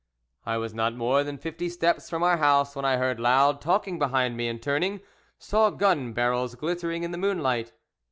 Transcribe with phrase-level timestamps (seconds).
[0.47, 3.99] I was not more than fifty steps from our house when I heard loud talking
[3.99, 5.01] behind me, and, turning,
[5.37, 7.71] saw gun barrels glittering in the moonlight.